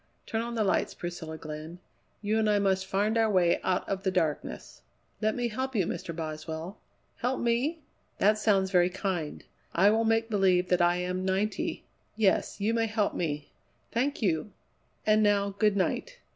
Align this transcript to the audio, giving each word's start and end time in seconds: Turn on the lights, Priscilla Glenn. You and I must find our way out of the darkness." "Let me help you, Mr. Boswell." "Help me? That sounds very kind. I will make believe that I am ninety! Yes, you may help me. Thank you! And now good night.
Turn 0.25 0.41
on 0.41 0.55
the 0.55 0.63
lights, 0.63 0.95
Priscilla 0.95 1.37
Glenn. 1.37 1.77
You 2.23 2.39
and 2.39 2.49
I 2.49 2.57
must 2.57 2.87
find 2.87 3.19
our 3.19 3.29
way 3.29 3.61
out 3.61 3.87
of 3.87 4.01
the 4.01 4.09
darkness." 4.09 4.81
"Let 5.21 5.35
me 5.35 5.49
help 5.49 5.75
you, 5.75 5.85
Mr. 5.85 6.11
Boswell." 6.15 6.79
"Help 7.17 7.39
me? 7.39 7.83
That 8.17 8.39
sounds 8.39 8.71
very 8.71 8.89
kind. 8.89 9.43
I 9.75 9.91
will 9.91 10.03
make 10.05 10.27
believe 10.27 10.69
that 10.69 10.81
I 10.81 10.95
am 10.95 11.23
ninety! 11.23 11.85
Yes, 12.15 12.59
you 12.59 12.73
may 12.73 12.87
help 12.87 13.13
me. 13.13 13.51
Thank 13.91 14.23
you! 14.23 14.51
And 15.05 15.21
now 15.21 15.49
good 15.59 15.77
night. 15.77 16.17